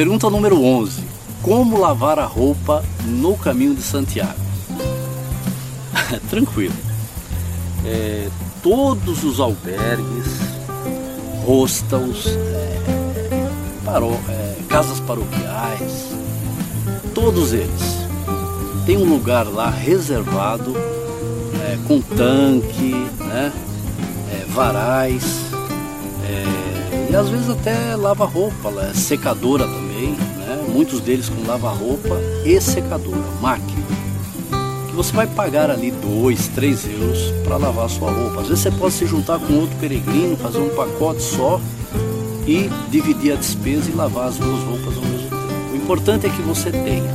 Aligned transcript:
pergunta 0.00 0.30
número 0.30 0.64
11. 0.64 1.02
Como 1.42 1.78
lavar 1.78 2.18
a 2.18 2.24
roupa 2.24 2.82
no 3.04 3.36
caminho 3.36 3.74
de 3.74 3.82
Santiago? 3.82 4.40
Tranquilo. 6.30 6.72
É, 7.84 8.30
todos 8.62 9.22
os 9.24 9.38
albergues, 9.38 10.40
hostels, 11.44 12.28
é, 12.28 12.80
paro, 13.84 14.18
é, 14.30 14.56
casas 14.70 15.00
paroquiais, 15.00 16.06
todos 17.14 17.52
eles 17.52 17.98
têm 18.86 18.96
um 18.96 19.04
lugar 19.04 19.46
lá 19.48 19.68
reservado 19.68 20.74
é, 21.62 21.78
com 21.86 22.00
tanque, 22.00 22.94
né, 23.18 23.52
é, 24.32 24.46
varais 24.46 25.40
é, 26.24 27.10
e 27.10 27.14
às 27.14 27.28
vezes 27.28 27.50
até 27.50 27.94
lava 27.96 28.24
roupa, 28.24 28.94
secadora 28.94 29.64
também, 29.64 29.89
muitos 30.72 31.00
deles 31.00 31.28
com 31.28 31.46
lava 31.46 31.70
roupa 31.70 32.16
e 32.44 32.60
secadora, 32.60 33.18
máquina 33.40 33.80
que 34.90 34.96
você 34.96 35.12
vai 35.12 35.26
pagar 35.26 35.70
ali 35.70 35.92
2, 35.92 36.48
3 36.48 36.84
euros 36.90 37.18
para 37.44 37.56
lavar 37.56 37.86
a 37.86 37.88
sua 37.88 38.10
roupa. 38.10 38.40
Às 38.40 38.48
vezes 38.48 38.64
você 38.64 38.70
pode 38.72 38.94
se 38.94 39.06
juntar 39.06 39.38
com 39.38 39.54
outro 39.54 39.76
peregrino, 39.78 40.36
fazer 40.36 40.58
um 40.58 40.68
pacote 40.70 41.22
só 41.22 41.60
e 42.46 42.68
dividir 42.90 43.32
a 43.32 43.36
despesa 43.36 43.88
e 43.88 43.94
lavar 43.94 44.28
as 44.28 44.36
duas 44.36 44.62
roupas 44.64 44.96
ao 44.96 45.04
mesmo 45.04 45.30
tempo. 45.30 45.72
O 45.72 45.76
importante 45.76 46.26
é 46.26 46.28
que 46.28 46.42
você 46.42 46.72
tenha 46.72 47.14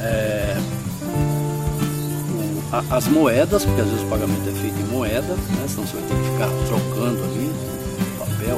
é, 0.00 0.56
as 2.90 3.06
moedas, 3.06 3.64
porque 3.64 3.80
às 3.80 3.88
vezes 3.88 4.02
o 4.02 4.06
pagamento 4.06 4.48
é 4.48 4.52
feito 4.52 4.80
em 4.80 4.90
moeda, 4.90 5.34
né? 5.34 5.66
senão 5.68 5.86
você 5.86 5.96
vai 5.96 6.08
ter 6.08 6.16
que 6.16 6.30
ficar 6.30 6.48
trocando 6.66 7.22
ali, 7.22 7.52
papel 8.18 8.56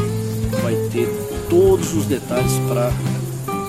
vai 0.62 0.74
ter 0.92 1.08
todos 1.48 1.94
os 1.94 2.06
detalhes 2.06 2.52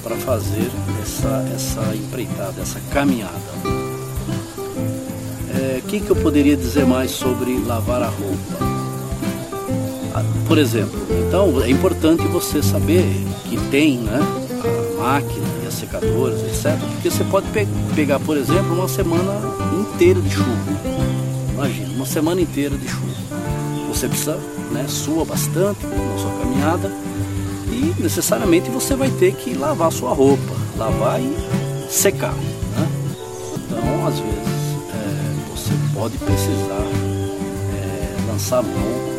para 0.03 0.15
fazer 0.17 0.69
essa, 1.01 1.45
essa 1.53 1.95
empreitada, 1.95 2.61
essa 2.61 2.79
caminhada. 2.91 3.82
O 5.53 5.57
é, 5.57 5.81
que, 5.87 5.99
que 5.99 6.09
eu 6.09 6.15
poderia 6.15 6.57
dizer 6.57 6.85
mais 6.85 7.11
sobre 7.11 7.57
lavar 7.59 8.01
a 8.01 8.07
roupa? 8.07 8.73
por 10.47 10.57
exemplo. 10.57 10.99
Então 11.27 11.61
é 11.61 11.69
importante 11.69 12.27
você 12.27 12.61
saber 12.61 13.03
que 13.45 13.57
tem 13.71 13.97
né, 13.97 14.19
a 14.19 15.01
máquina 15.01 15.45
e 15.63 15.67
as 15.67 15.73
secadoras, 15.73 16.39
etc. 16.41 16.77
Porque 16.93 17.09
você 17.09 17.23
pode 17.23 17.47
pe 17.49 17.67
pegar, 17.95 18.19
por 18.19 18.37
exemplo, 18.37 18.73
uma 18.73 18.87
semana 18.87 19.33
inteira 19.79 20.21
de 20.21 20.29
chuva. 20.29 20.49
Imagina, 21.53 21.95
uma 21.95 22.05
semana 22.05 22.41
inteira 22.41 22.77
de 22.77 22.87
chuva. 22.87 23.13
Você 23.87 24.07
precisa, 24.07 24.37
né, 24.71 24.85
sua 24.87 25.25
bastante 25.25 25.85
na 25.85 26.17
sua 26.17 26.31
caminhada 26.39 26.91
e 27.71 28.01
necessariamente 28.01 28.69
você 28.69 28.95
vai 28.95 29.09
ter 29.09 29.33
que 29.33 29.53
lavar 29.53 29.91
sua 29.91 30.13
roupa, 30.13 30.53
lavar 30.77 31.19
e 31.19 31.35
secar. 31.89 32.33
Né? 32.33 32.87
Então, 33.55 34.07
às 34.07 34.19
vezes, 34.19 34.62
pode 35.93 36.17
precisar 36.17 36.87
é, 37.75 38.31
lançar 38.31 38.63
mão 38.63 39.13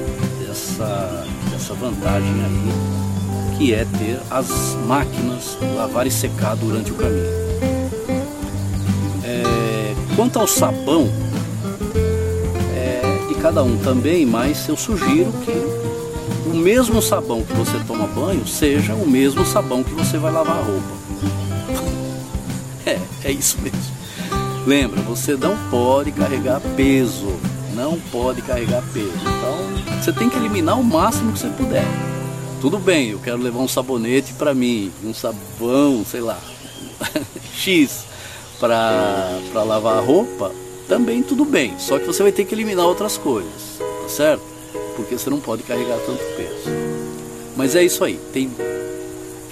essa, 0.50 1.24
essa 1.54 1.74
vantagem 1.74 2.32
aí, 2.44 3.56
que 3.56 3.72
é 3.74 3.84
ter 3.84 4.20
as 4.30 4.48
máquinas 4.86 5.56
lavar 5.76 6.06
e 6.06 6.10
secar 6.10 6.56
durante 6.56 6.90
o 6.90 6.94
caminho. 6.94 7.44
É, 9.24 9.94
quanto 10.16 10.38
ao 10.38 10.46
sabão, 10.46 11.08
é 12.76 13.26
de 13.28 13.34
cada 13.36 13.62
um 13.62 13.76
também, 13.78 14.26
mas 14.26 14.68
eu 14.68 14.76
sugiro 14.76 15.32
que 15.44 15.84
o 16.50 16.56
mesmo 16.56 17.00
sabão 17.00 17.42
que 17.42 17.52
você 17.54 17.78
toma 17.86 18.06
banho 18.06 18.46
seja 18.46 18.94
o 18.94 19.06
mesmo 19.06 19.44
sabão 19.46 19.82
que 19.82 19.92
você 19.92 20.18
vai 20.18 20.32
lavar 20.32 20.58
a 20.58 20.62
roupa. 20.62 21.04
é, 22.86 22.98
é 23.24 23.32
isso 23.32 23.58
mesmo. 23.60 24.03
Lembra, 24.66 25.00
você 25.02 25.36
não 25.36 25.56
pode 25.70 26.12
carregar 26.12 26.60
peso 26.76 27.32
não 27.74 27.98
pode 27.98 28.40
carregar 28.42 28.82
peso. 28.92 29.10
Então 29.10 30.00
você 30.00 30.12
tem 30.12 30.30
que 30.30 30.36
eliminar 30.36 30.78
o 30.78 30.84
máximo 30.84 31.32
que 31.32 31.40
você 31.40 31.48
puder. 31.48 31.84
Tudo 32.60 32.78
bem, 32.78 33.10
eu 33.10 33.18
quero 33.18 33.38
levar 33.38 33.58
um 33.58 33.68
sabonete 33.68 34.32
para 34.34 34.54
mim, 34.54 34.90
um 35.04 35.12
sabão, 35.12 36.04
sei 36.04 36.20
lá, 36.20 36.38
X 37.54 38.06
para 38.58 39.38
lavar 39.52 39.98
a 39.98 40.00
roupa, 40.00 40.50
também 40.88 41.22
tudo 41.22 41.44
bem. 41.44 41.78
Só 41.78 41.98
que 41.98 42.06
você 42.06 42.22
vai 42.22 42.32
ter 42.32 42.46
que 42.46 42.54
eliminar 42.54 42.86
outras 42.86 43.18
coisas, 43.18 43.78
tá 43.78 44.08
certo? 44.08 44.42
Porque 44.96 45.18
você 45.18 45.28
não 45.28 45.40
pode 45.40 45.62
carregar 45.64 45.98
tanto 46.06 46.24
peso. 46.36 46.70
Mas 47.54 47.76
é 47.76 47.84
isso 47.84 48.02
aí, 48.02 48.18
tem 48.32 48.50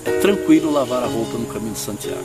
é 0.04 0.18
tranquilo 0.20 0.72
lavar 0.72 1.02
a 1.02 1.06
roupa 1.06 1.36
no 1.36 1.46
caminho 1.46 1.74
de 1.74 1.78
Santiago. 1.78 2.24